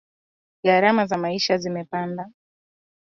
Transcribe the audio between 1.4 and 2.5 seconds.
zimepanda